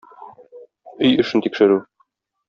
Өй 1.09 1.13
эшен 1.25 1.45
тикшерү. 1.47 1.77